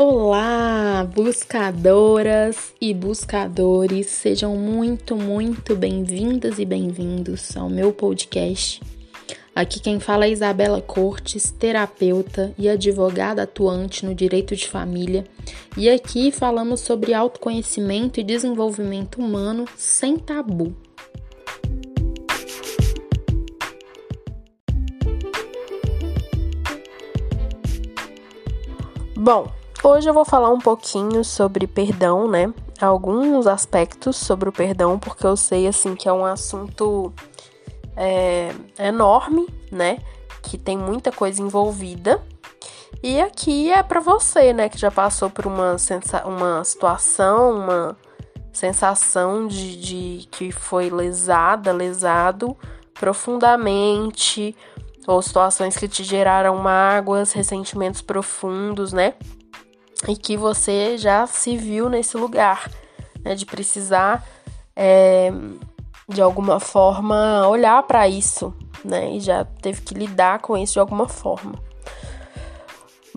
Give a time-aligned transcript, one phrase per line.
[0.00, 8.80] Olá, buscadoras e buscadores, sejam muito, muito bem-vindas e bem-vindos ao meu podcast.
[9.52, 15.24] Aqui quem fala é Isabela Cortes, terapeuta e advogada atuante no direito de família,
[15.76, 20.76] e aqui falamos sobre autoconhecimento e desenvolvimento humano sem tabu.
[29.16, 32.52] Bom, Hoje eu vou falar um pouquinho sobre perdão, né?
[32.80, 37.12] Alguns aspectos sobre o perdão, porque eu sei assim que é um assunto
[37.96, 39.98] é, enorme, né?
[40.42, 42.20] Que tem muita coisa envolvida.
[43.00, 44.68] E aqui é para você, né?
[44.68, 47.96] Que já passou por uma, sensa uma situação, uma
[48.52, 52.56] sensação de, de que foi lesada, lesado
[52.94, 54.56] profundamente,
[55.06, 59.14] ou situações que te geraram mágoas, ressentimentos profundos, né?
[60.06, 62.70] E que você já se viu nesse lugar,
[63.24, 64.24] né, de precisar
[64.76, 65.32] é,
[66.08, 70.80] de alguma forma olhar para isso, né, e já teve que lidar com isso de
[70.80, 71.54] alguma forma.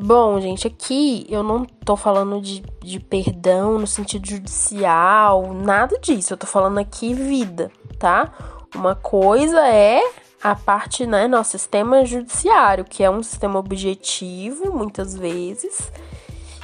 [0.04, 6.34] Bom, gente, aqui eu não tô falando de, de perdão no sentido judicial, nada disso.
[6.34, 8.32] Eu tô falando aqui vida, tá?
[8.74, 10.02] Uma coisa é
[10.42, 15.92] a parte, né, nosso sistema judiciário, que é um sistema objetivo, muitas vezes,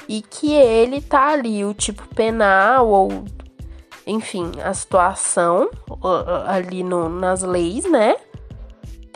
[0.08, 3.25] e que ele tá ali, o tipo penal ou
[4.05, 5.69] enfim, a situação
[6.45, 8.16] ali no, nas leis, né?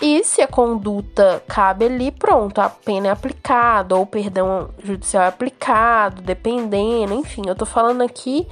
[0.01, 5.23] E se a conduta cabe ali, pronto, a pena é aplicada, ou o perdão judicial
[5.23, 8.47] é aplicado, dependendo, enfim, eu tô falando aqui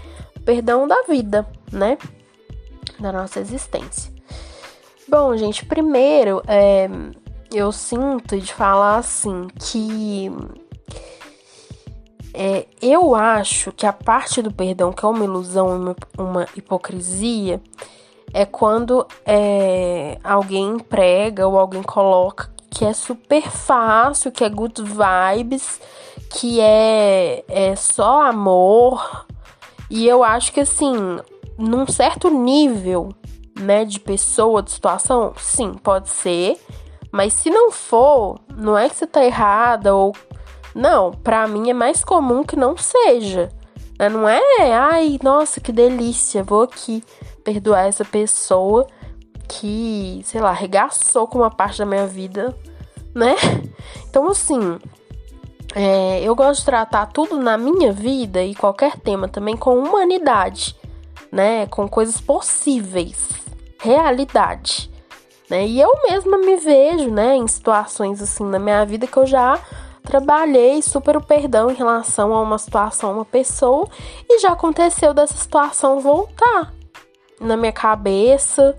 [0.46, 1.98] perdão da vida, né?
[3.00, 4.14] Da nossa existência.
[5.08, 6.88] Bom, gente, primeiro, é,
[7.52, 10.32] eu sinto de falar assim que
[12.34, 17.62] é, eu acho que a parte do perdão que é uma ilusão, uma, uma hipocrisia,
[18.34, 24.82] é quando é, alguém prega ou alguém coloca que é super fácil, que é good
[24.82, 25.82] vibes,
[26.32, 29.26] que é, é só amor.
[29.90, 30.94] E eu acho que assim,
[31.58, 33.10] num certo nível,
[33.60, 36.58] né, de pessoa, de situação, sim, pode ser.
[37.12, 40.16] Mas se não for, não é que você tá errada ou
[40.74, 43.50] não, para mim é mais comum que não seja.
[43.98, 44.10] Né?
[44.10, 47.04] Não é, ai, nossa, que delícia, vou aqui
[47.44, 48.88] perdoar essa pessoa
[49.48, 52.56] que, sei lá, regaçou com uma parte da minha vida,
[53.14, 53.36] né?
[54.10, 54.80] Então, assim,
[55.76, 60.76] é, eu gosto de tratar tudo na minha vida e qualquer tema também com humanidade,
[61.32, 61.68] né?
[61.68, 63.30] Com coisas possíveis,
[63.80, 64.92] realidade,
[65.48, 65.68] né?
[65.68, 69.60] E eu mesma me vejo, né, em situações assim na minha vida que eu já
[70.04, 73.88] trabalhei super o perdão em relação a uma situação, uma pessoa,
[74.28, 76.74] e já aconteceu dessa situação voltar
[77.40, 78.76] na minha cabeça,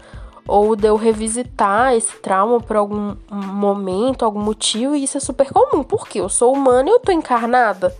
[0.46, 5.50] ou de eu revisitar esse trauma por algum momento, algum motivo, e isso é super
[5.52, 7.94] comum, porque eu sou humana e eu tô encarnada.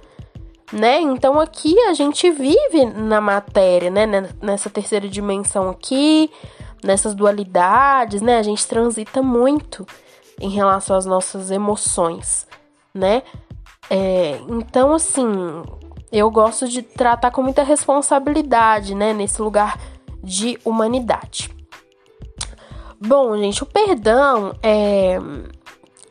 [0.72, 1.00] Né?
[1.00, 4.06] Então aqui a gente vive na matéria, né?
[4.40, 6.30] Nessa terceira dimensão aqui,
[6.82, 8.38] nessas dualidades, né?
[8.38, 9.84] A gente transita muito
[10.40, 12.46] em relação às nossas emoções
[12.94, 13.22] né?
[13.88, 15.26] É, então, assim,
[16.12, 19.12] eu gosto de tratar com muita responsabilidade, né?
[19.12, 19.78] Nesse lugar
[20.22, 21.50] de humanidade.
[23.00, 25.18] Bom, gente, o perdão é.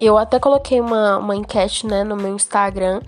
[0.02, 3.02] Eu até coloquei uma, uma enquete né, no meu Instagram.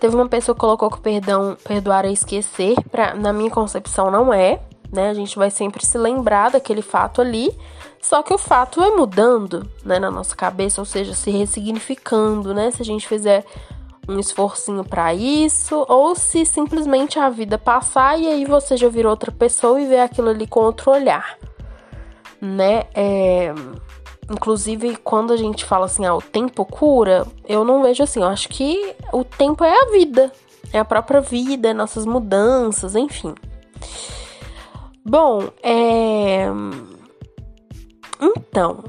[0.00, 2.74] Teve uma pessoa que colocou que o perdão, perdoar é esquecer.
[2.90, 4.60] Pra, na minha concepção, não é.
[4.90, 5.10] Né?
[5.10, 7.54] A gente vai sempre se lembrar daquele fato ali.
[8.00, 12.70] Só que o fato é mudando, né, na nossa cabeça, ou seja, se ressignificando, né?
[12.70, 13.44] Se a gente fizer
[14.08, 19.10] um esforcinho para isso, ou se simplesmente a vida passar e aí você já virou
[19.10, 21.38] outra pessoa e vê aquilo ali com outro olhar,
[22.40, 22.84] né?
[22.94, 23.52] É...
[24.30, 28.28] Inclusive, quando a gente fala assim, ah, o tempo cura, eu não vejo assim, eu
[28.28, 30.32] acho que o tempo é a vida,
[30.72, 33.34] é a própria vida, é nossas mudanças, enfim.
[35.04, 36.46] Bom, é
[38.20, 38.84] então,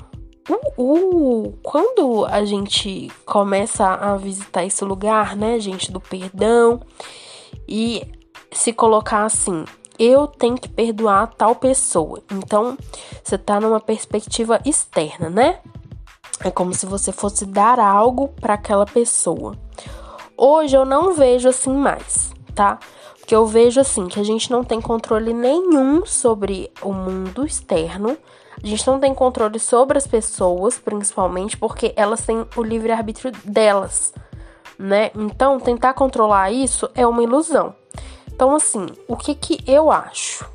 [1.63, 6.81] quando a gente começa a visitar esse lugar, né, gente, do perdão,
[7.67, 8.05] e
[8.51, 9.63] se colocar assim,
[9.97, 12.21] eu tenho que perdoar tal pessoa.
[12.31, 12.77] Então,
[13.23, 15.59] você tá numa perspectiva externa, né?
[16.43, 19.55] É como se você fosse dar algo para aquela pessoa.
[20.35, 22.79] Hoje eu não vejo assim mais, tá?
[23.19, 28.17] Porque eu vejo assim que a gente não tem controle nenhum sobre o mundo externo.
[28.63, 34.13] A gente não tem controle sobre as pessoas, principalmente porque elas têm o livre-arbítrio delas,
[34.77, 35.11] né?
[35.15, 37.75] Então, tentar controlar isso é uma ilusão.
[38.27, 40.49] Então, assim, o que que eu acho?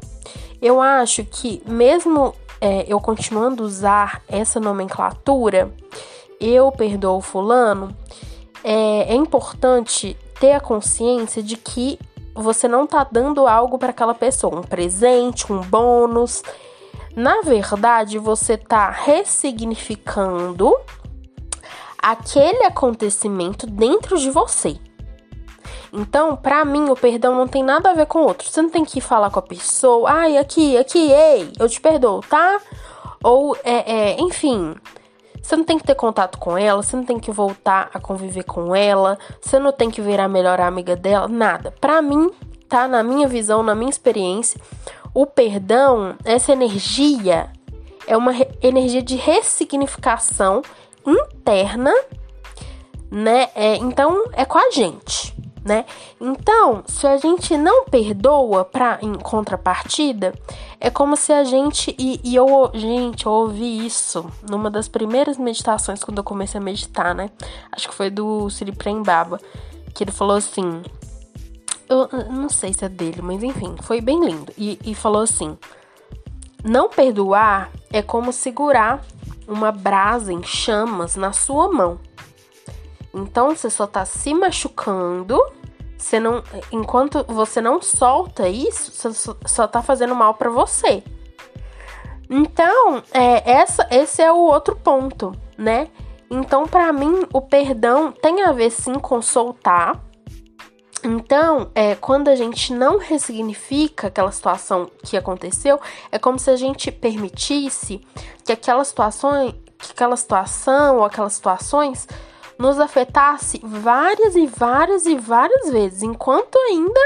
[0.61, 5.73] Eu acho que mesmo é, eu continuando a usar essa nomenclatura,
[6.41, 7.95] eu perdoo fulano,
[8.65, 11.99] é, é importante ter a consciência de que
[12.35, 16.43] você não tá dando algo para aquela pessoa, um presente, um bônus.
[17.17, 20.77] Na verdade, você tá ressignificando
[21.99, 24.79] aquele acontecimento dentro de você.
[25.91, 28.47] Então, para mim, o perdão não tem nada a ver com o outro.
[28.47, 32.21] Você não tem que falar com a pessoa, ai, aqui, aqui, ei, eu te perdoo,
[32.21, 32.61] tá?
[33.25, 34.75] Ou, é, é, enfim,
[35.41, 38.43] você não tem que ter contato com ela, você não tem que voltar a conviver
[38.43, 41.73] com ela, você não tem que virar a melhor amiga dela, nada.
[41.81, 42.31] Para mim,
[42.69, 42.87] tá?
[42.87, 44.61] Na minha visão, na minha experiência,
[45.17, 47.51] o perdão, essa energia,
[48.07, 50.61] é uma energia de ressignificação
[51.07, 51.91] interna,
[53.11, 53.49] né?
[53.55, 55.35] É, então, é com a gente
[55.65, 55.85] né?
[56.21, 60.33] Então, se a gente não perdoa para em contrapartida,
[60.79, 65.37] é como se a gente e, e, eu, gente, eu ouvi isso numa das primeiras
[65.37, 67.31] meditações quando eu comecei a meditar, né?
[67.73, 69.41] Acho que foi do Sri Prembaba,
[69.93, 70.83] que ele falou assim,
[71.89, 74.53] eu, eu não sei se é dele, mas enfim, foi bem lindo.
[74.57, 75.57] E, e falou assim:
[76.65, 79.05] não perdoar é como segurar
[79.47, 82.01] uma brasa em chamas na sua mão.
[83.15, 85.41] Então você só tá se machucando.
[85.97, 91.03] Você não, enquanto você não solta isso, você só tá fazendo mal para você.
[92.29, 95.89] Então, é, essa, esse é o outro ponto, né?
[96.31, 100.01] Então, para mim, o perdão tem a ver sim com soltar.
[101.07, 105.81] Então, é, quando a gente não ressignifica aquela situação que aconteceu,
[106.11, 108.01] é como se a gente permitisse
[108.45, 112.09] que aquela situação, que aquela situação ou aquelas situações
[112.59, 117.01] nos afetasse várias e várias e várias vezes, enquanto ainda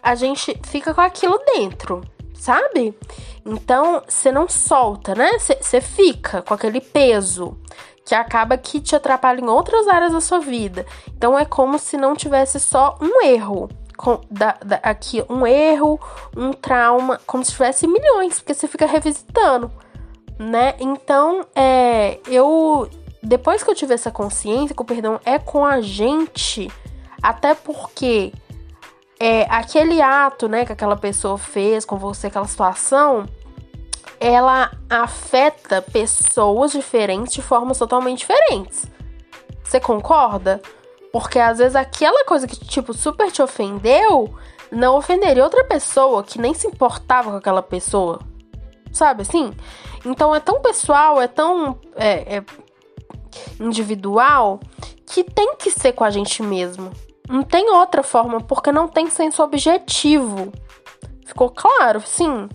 [0.00, 2.96] a gente fica com aquilo dentro, sabe?
[3.44, 5.36] Então, você não solta, né?
[5.36, 7.58] Você fica com aquele peso
[8.06, 10.86] que acaba que te atrapalha em outras áreas da sua vida.
[11.08, 13.68] Então, é como se não tivesse só um erro.
[13.96, 15.98] Com, da, da, aqui, um erro,
[16.36, 19.72] um trauma, como se tivesse milhões, porque você fica revisitando,
[20.38, 20.74] né?
[20.78, 22.90] Então, é, eu
[23.22, 26.70] depois que eu tive essa consciência que o perdão é com a gente,
[27.22, 28.32] até porque
[29.18, 33.26] é aquele ato, né, que aquela pessoa fez com você, aquela situação,
[34.20, 38.86] ela afeta pessoas diferentes de formas totalmente diferentes.
[39.62, 40.60] Você concorda?
[41.12, 44.34] Porque às vezes aquela coisa que, tipo, super te ofendeu,
[44.70, 48.20] não ofenderia outra pessoa que nem se importava com aquela pessoa.
[48.92, 49.52] Sabe assim?
[50.04, 51.78] Então é tão pessoal, é tão.
[51.96, 52.44] É, é,
[53.60, 54.60] individual
[55.06, 56.90] que tem que ser com a gente mesmo.
[57.28, 60.52] Não tem outra forma, porque não tem senso objetivo.
[61.24, 62.00] Ficou claro?
[62.00, 62.48] Sim.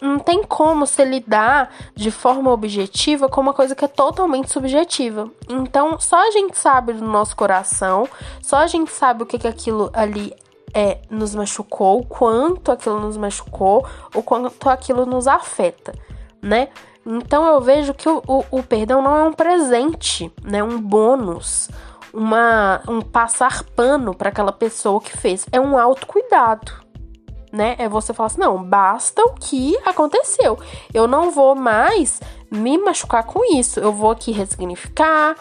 [0.00, 5.28] Não, tem como se lidar de forma objetiva com uma coisa que é totalmente subjetiva.
[5.48, 8.08] Então, só a gente sabe do nosso coração,
[8.40, 10.32] só a gente sabe o que, que aquilo ali
[10.72, 15.92] é, nos machucou, o quanto aquilo nos machucou, o quanto aquilo nos afeta,
[16.40, 16.68] né?
[17.04, 20.62] Então eu vejo que o, o, o perdão não é um presente, né?
[20.62, 21.68] Um bônus,
[22.12, 25.46] uma, um passar pano para aquela pessoa que fez.
[25.50, 26.81] É um autocuidado,
[27.52, 27.76] né?
[27.78, 30.58] É você falar assim, não, basta o que aconteceu.
[30.92, 33.78] Eu não vou mais me machucar com isso.
[33.78, 35.36] Eu vou aqui ressignificar,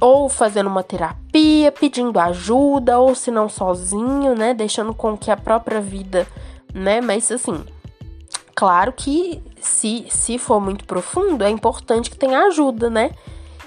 [0.00, 4.54] ou fazendo uma terapia, pedindo ajuda, ou se não sozinho, né?
[4.54, 6.26] Deixando com que a própria vida,
[6.72, 7.00] né?
[7.00, 7.64] Mas assim,
[8.54, 13.10] claro que se, se for muito profundo, é importante que tenha ajuda, né?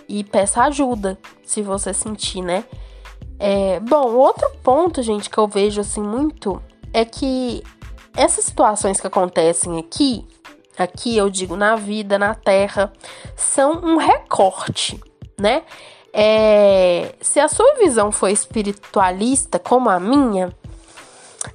[0.07, 2.63] E peça ajuda, se você sentir, né?
[3.39, 6.61] É, bom, outro ponto, gente, que eu vejo assim muito
[6.93, 7.63] é que
[8.15, 10.25] essas situações que acontecem aqui,
[10.77, 12.93] aqui eu digo na vida, na terra,
[13.35, 15.01] são um recorte,
[15.39, 15.63] né?
[16.13, 20.55] É, se a sua visão for espiritualista como a minha,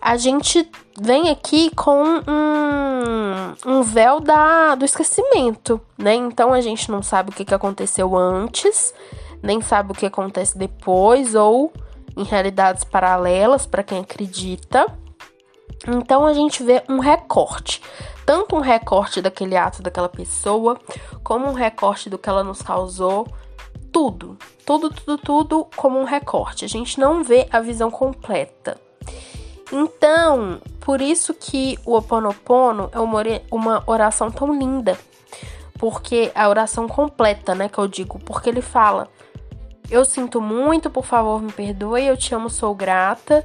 [0.01, 0.69] a gente
[1.01, 6.15] vem aqui com um, um véu da, do esquecimento, né?
[6.15, 8.93] Então a gente não sabe o que, que aconteceu antes,
[9.41, 11.73] nem sabe o que acontece depois, ou
[12.17, 14.87] em realidades paralelas para quem acredita.
[15.87, 17.81] Então a gente vê um recorte,
[18.27, 20.79] tanto um recorte daquele ato daquela pessoa,
[21.23, 23.27] como um recorte do que ela nos causou,
[23.93, 26.65] tudo, tudo, tudo, tudo como um recorte.
[26.65, 28.77] A gente não vê a visão completa.
[29.73, 32.99] Então, por isso que o Ho Oponopono é
[33.51, 34.99] uma oração tão linda.
[35.79, 39.09] Porque a oração completa, né, que eu digo, porque ele fala
[39.91, 43.45] eu sinto muito, por favor, me perdoe, eu te amo, sou grata.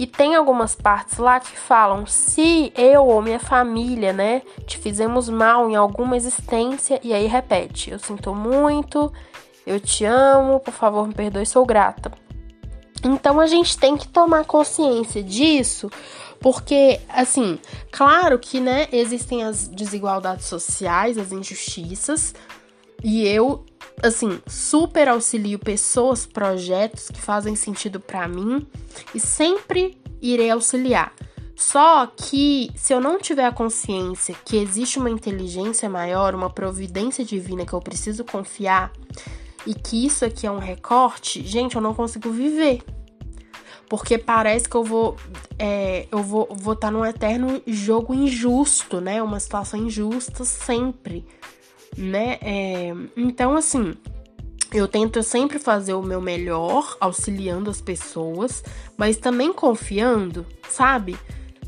[0.00, 5.28] E tem algumas partes lá que falam: se eu ou minha família, né, te fizemos
[5.28, 9.12] mal em alguma existência, e aí repete: eu sinto muito,
[9.66, 12.10] eu te amo, por favor, me perdoe, sou grata.
[13.04, 15.90] Então a gente tem que tomar consciência disso,
[16.40, 17.58] porque assim,
[17.92, 22.34] claro que, né, existem as desigualdades sociais, as injustiças,
[23.02, 23.64] e eu
[24.02, 28.66] assim, super auxilio pessoas, projetos que fazem sentido para mim
[29.14, 31.12] e sempre irei auxiliar.
[31.54, 37.24] Só que se eu não tiver a consciência que existe uma inteligência maior, uma providência
[37.24, 38.90] divina que eu preciso confiar
[39.66, 42.82] e que isso aqui é um recorte, gente, eu não consigo viver.
[43.90, 45.16] Porque parece que eu vou
[45.58, 49.22] é, eu vou estar vou tá num eterno jogo injusto, né?
[49.22, 51.26] Uma situação injusta sempre
[51.96, 52.38] né?
[52.40, 53.94] É, então, assim,
[54.72, 58.62] eu tento sempre fazer o meu melhor, auxiliando as pessoas,
[58.96, 61.18] mas também confiando, sabe?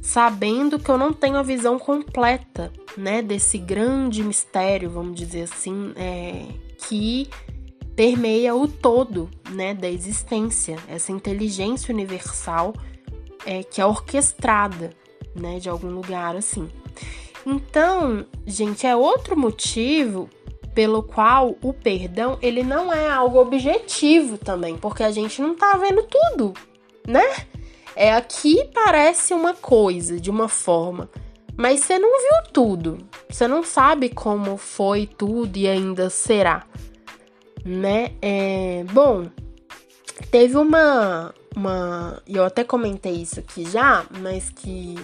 [0.01, 3.21] Sabendo que eu não tenho a visão completa, né?
[3.21, 6.47] Desse grande mistério, vamos dizer assim, é,
[6.79, 7.29] que
[7.97, 9.75] permeia o todo, né?
[9.75, 12.73] Da existência, essa inteligência universal
[13.45, 14.91] é, que é orquestrada,
[15.35, 15.59] né?
[15.59, 16.69] De algum lugar assim.
[17.47, 20.29] Então, gente, é outro motivo
[20.75, 25.77] pelo qual o perdão ele não é algo objetivo também, porque a gente não tá
[25.77, 26.55] vendo tudo,
[27.07, 27.47] né?
[27.95, 31.11] É aqui parece uma coisa de uma forma,
[31.57, 32.99] mas você não viu tudo.
[33.29, 36.67] Você não sabe como foi tudo e ainda será,
[37.65, 38.13] né?
[38.23, 39.27] É, bom,
[40.31, 44.95] teve uma uma, eu até comentei isso aqui já, mas que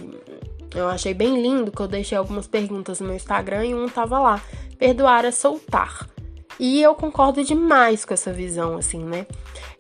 [0.75, 4.19] eu achei bem lindo que eu deixei algumas perguntas no meu Instagram e um tava
[4.19, 4.43] lá.
[4.79, 6.09] Perdoar é soltar.
[6.59, 9.27] E eu concordo demais com essa visão, assim, né?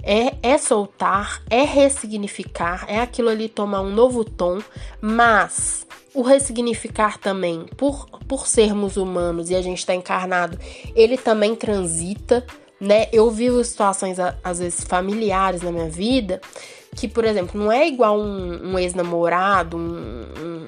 [0.03, 4.63] É, é soltar, é ressignificar, é aquilo ali tomar um novo tom,
[5.01, 10.59] mas o ressignificar também, por, por sermos humanos e a gente tá encarnado,
[10.95, 12.47] ele também transita,
[12.81, 13.09] né?
[13.13, 16.41] Eu vivo situações, às vezes, familiares na minha vida
[16.99, 20.67] que, por exemplo, não é igual um, um ex-namorado, um, um,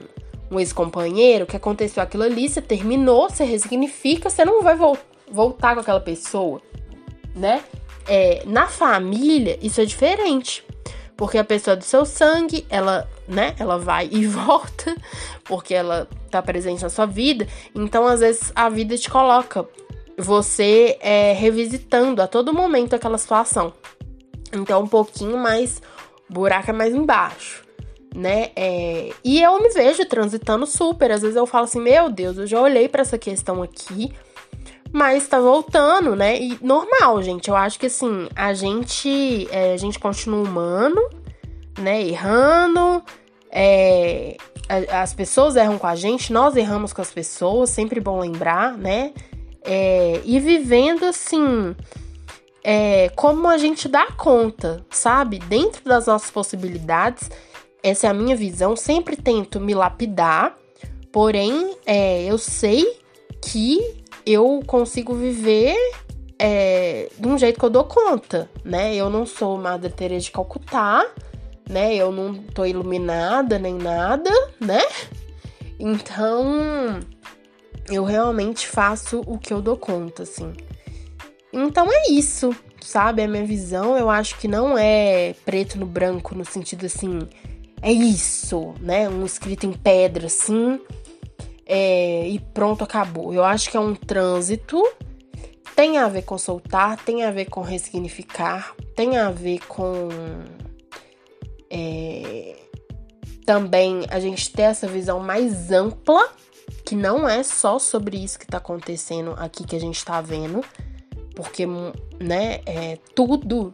[0.50, 4.96] um ex-companheiro, que aconteceu aquilo ali, você terminou, você resignifica, você não vai vo
[5.30, 6.60] voltar com aquela pessoa,
[7.36, 7.62] né?
[8.08, 10.64] É, na família, isso é diferente.
[11.16, 14.96] Porque a pessoa do seu sangue, ela, né, ela vai e volta,
[15.44, 17.46] porque ela tá presente na sua vida.
[17.74, 19.68] Então, às vezes, a vida te coloca
[20.16, 23.72] você é, revisitando a todo momento aquela situação.
[24.52, 25.80] Então, um pouquinho mais
[26.30, 27.64] buraco é mais embaixo,
[28.14, 28.50] né?
[28.56, 31.10] É, e eu me vejo transitando super.
[31.10, 34.12] Às vezes eu falo assim, meu Deus, eu já olhei para essa questão aqui,
[34.92, 36.40] mas tá voltando, né?
[36.40, 37.48] E normal, gente.
[37.48, 41.00] Eu acho que assim, a gente, é, a gente continua humano,
[41.78, 42.02] né?
[42.02, 43.02] Errando.
[43.50, 44.36] É,
[44.88, 49.12] as pessoas erram com a gente, nós erramos com as pessoas, sempre bom lembrar, né?
[49.62, 51.74] É, e vivendo assim
[52.62, 55.38] é, como a gente dá conta, sabe?
[55.38, 57.30] Dentro das nossas possibilidades,
[57.82, 58.76] essa é a minha visão.
[58.76, 60.56] Sempre tento me lapidar,
[61.10, 63.00] porém, é, eu sei
[63.42, 65.74] que eu consigo viver
[66.38, 68.94] é, de um jeito que eu dou conta, né?
[68.94, 71.06] Eu não sou Madre Teresa de Calcutá,
[71.68, 71.94] né?
[71.94, 74.82] Eu não tô iluminada nem nada, né?
[75.78, 77.00] Então,
[77.90, 80.52] eu realmente faço o que eu dou conta, assim.
[81.52, 83.22] Então é isso, sabe?
[83.22, 87.20] A minha visão, eu acho que não é preto no branco, no sentido assim,
[87.82, 89.08] é isso, né?
[89.08, 90.80] Um escrito em pedra, assim,
[91.66, 93.32] é, e pronto, acabou.
[93.32, 94.82] Eu acho que é um trânsito,
[95.74, 100.08] tem a ver com soltar, tem a ver com ressignificar, tem a ver com.
[101.68, 102.56] É,
[103.46, 106.28] também a gente ter essa visão mais ampla,
[106.84, 110.64] que não é só sobre isso que tá acontecendo aqui que a gente tá vendo
[111.40, 111.66] porque
[112.20, 113.72] né, é, tudo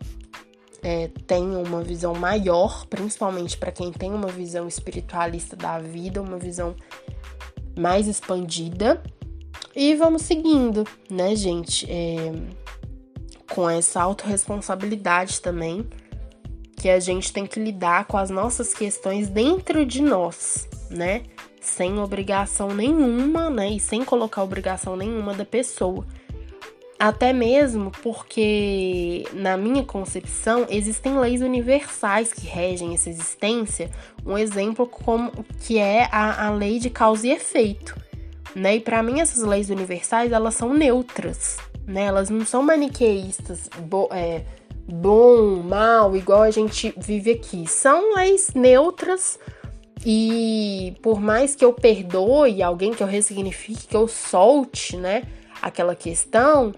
[0.83, 6.39] é, tem uma visão maior, principalmente para quem tem uma visão espiritualista da vida, uma
[6.39, 6.77] visão
[7.77, 9.03] mais expandida.
[9.75, 11.91] E vamos seguindo, né, gente?
[11.91, 12.33] É,
[13.51, 15.87] com essa autorresponsabilidade também,
[16.77, 21.25] que a gente tem que lidar com as nossas questões dentro de nós, né?
[21.61, 23.71] Sem obrigação nenhuma, né?
[23.71, 26.07] E sem colocar obrigação nenhuma da pessoa.
[26.99, 33.91] Até mesmo porque, na minha concepção, existem leis universais que regem essa existência.
[34.25, 37.95] Um exemplo como que é a, a lei de causa e efeito.
[38.55, 38.77] Né?
[38.77, 42.05] E para mim essas leis universais elas são neutras, né?
[42.05, 44.45] Elas não são maniqueístas, bo é,
[44.89, 47.67] bom, mal, igual a gente vive aqui.
[47.67, 49.39] São leis neutras
[50.05, 55.25] e por mais que eu perdoe alguém, que eu ressignifique, que eu solte, né,
[55.67, 56.75] aquela questão,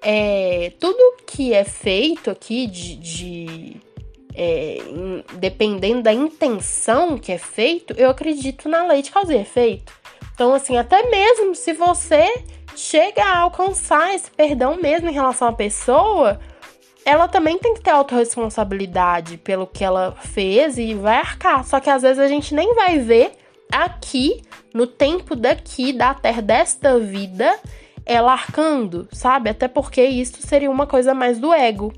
[0.00, 3.76] é, tudo que é feito aqui de, de
[4.34, 4.78] é,
[5.34, 9.92] dependendo da intenção que é feito, eu acredito na lei de causa e efeito.
[10.34, 12.42] Então, assim, até mesmo se você
[12.74, 16.40] chega a alcançar esse perdão mesmo em relação à pessoa,
[17.04, 21.64] ela também tem que ter autorresponsabilidade pelo que ela fez e vai arcar.
[21.66, 23.32] Só que às vezes a gente nem vai ver
[23.70, 27.58] aqui, no tempo daqui, da terra, desta vida,
[28.04, 29.50] ela arcando, sabe?
[29.50, 31.92] Até porque isso seria uma coisa mais do ego.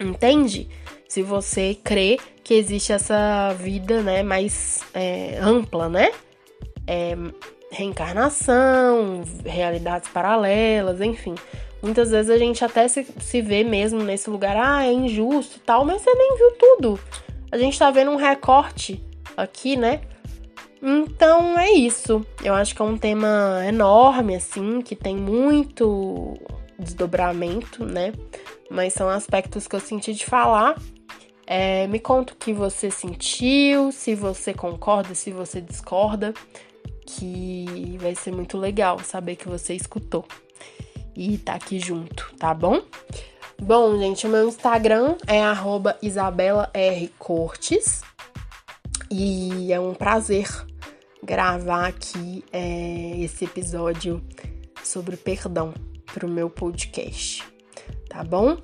[0.00, 0.68] Entende?
[1.08, 6.10] Se você crê que existe essa vida, né, mais é, ampla, né?
[6.86, 7.16] É,
[7.70, 11.34] reencarnação, realidades paralelas, enfim.
[11.82, 15.84] Muitas vezes a gente até se, se vê mesmo nesse lugar, ah, é injusto tal,
[15.84, 17.00] mas você nem viu tudo.
[17.50, 19.02] A gente tá vendo um recorte
[19.36, 20.00] aqui, né?
[20.82, 22.24] Então é isso.
[22.42, 26.34] Eu acho que é um tema enorme, assim, que tem muito
[26.78, 28.12] desdobramento, né?
[28.70, 30.76] Mas são aspectos que eu senti de falar.
[31.46, 36.34] É, me conta o que você sentiu, se você concorda, se você discorda,
[37.06, 40.24] que vai ser muito legal saber que você escutou
[41.16, 42.82] e tá aqui junto, tá bom?
[43.58, 45.40] Bom, gente, o meu Instagram é
[46.02, 48.02] @isabela_r_cortes
[49.10, 50.48] e é um prazer
[51.22, 54.22] gravar aqui é, esse episódio
[54.82, 55.74] sobre perdão
[56.12, 57.44] para o meu podcast,
[58.08, 58.56] tá bom?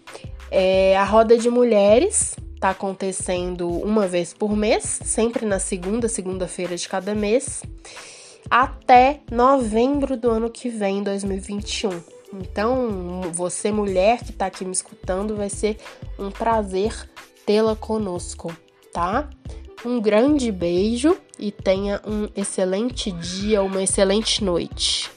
[0.50, 6.76] É, a roda de mulheres tá acontecendo uma vez por mês, sempre na segunda, segunda-feira
[6.76, 7.62] de cada mês,
[8.50, 11.90] até novembro do ano que vem, 2021.
[12.34, 15.76] Então, você mulher que está aqui me escutando, vai ser
[16.18, 17.08] um prazer
[17.44, 18.54] tê-la conosco,
[18.92, 19.28] tá?
[19.84, 25.10] Um grande beijo e tenha um excelente dia, uma excelente noite.